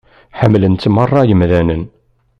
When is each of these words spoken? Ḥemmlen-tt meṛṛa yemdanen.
Ḥemmlen-tt 0.39 0.91
meṛṛa 0.95 1.21
yemdanen. 1.29 1.83